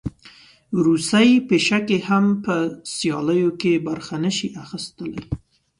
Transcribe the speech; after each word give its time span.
روسۍ 0.85 1.29
پیشکې 1.47 1.97
هم 2.07 2.25
په 2.43 2.55
سیالیو 2.95 3.51
کې 3.61 3.73
برخه 3.87 4.15
نه 4.25 4.31
شي 4.37 4.47
اخیستلی. 4.63 5.17